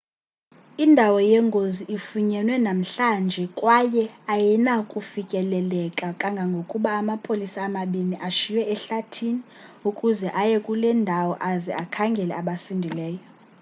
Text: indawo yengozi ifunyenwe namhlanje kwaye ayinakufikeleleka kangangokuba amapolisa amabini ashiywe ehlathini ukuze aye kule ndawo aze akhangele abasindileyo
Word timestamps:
indawo 0.83 1.19
yengozi 1.31 1.83
ifunyenwe 1.97 2.55
namhlanje 2.67 3.43
kwaye 3.59 4.03
ayinakufikeleleka 4.33 6.07
kangangokuba 6.21 6.89
amapolisa 7.01 7.59
amabini 7.67 8.15
ashiywe 8.27 8.61
ehlathini 8.73 9.41
ukuze 9.89 10.27
aye 10.41 10.57
kule 10.65 10.89
ndawo 11.01 11.33
aze 11.51 11.71
akhangele 11.83 12.33
abasindileyo 12.41 13.21